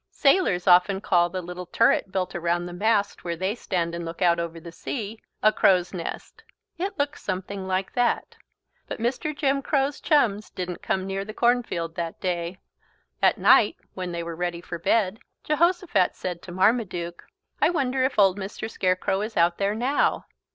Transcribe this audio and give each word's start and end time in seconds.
Sailors 0.09 0.65
often 0.65 0.99
call 0.99 1.29
the 1.29 1.43
little 1.43 1.67
turret 1.67 2.11
built 2.11 2.33
around 2.33 2.65
the 2.65 2.73
mast, 2.73 3.23
where 3.23 3.35
they 3.35 3.53
stand 3.53 3.93
and 3.93 4.03
look 4.03 4.19
out 4.19 4.39
over 4.39 4.59
the 4.59 4.71
sea, 4.71 5.21
a 5.43 5.53
"crow's 5.53 5.93
nest." 5.93 6.41
It 6.79 6.97
looks 6.97 7.21
something 7.21 7.67
like 7.67 7.93
that. 7.93 8.35
But 8.87 8.97
Mr. 8.97 9.37
Jim 9.37 9.61
Crow's 9.61 10.01
chums 10.01 10.49
didn't 10.49 10.81
come 10.81 11.05
near 11.05 11.23
the 11.23 11.35
cornfield 11.35 11.93
that 11.97 12.19
day. 12.19 12.57
At 13.21 13.37
night, 13.37 13.75
when 13.93 14.11
they 14.11 14.23
were 14.23 14.35
ready 14.35 14.59
for 14.59 14.79
bed, 14.79 15.19
Jehosophat 15.43 16.15
said 16.15 16.41
to 16.41 16.51
Marmaduke: 16.51 17.23
"I 17.61 17.69
wonder 17.69 18.03
if 18.03 18.17
old 18.17 18.39
Mr. 18.39 18.67
Scarecrow 18.71 19.21
is 19.21 19.37
out 19.37 19.59
there 19.59 19.75
now." 19.75 20.25